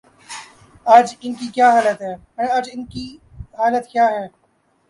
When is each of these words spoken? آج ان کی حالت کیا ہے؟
آج 0.85 1.13
ان 1.21 1.33
کی 1.33 1.49
حالت 3.57 3.87
کیا 3.87 4.09
ہے؟ 4.09 4.27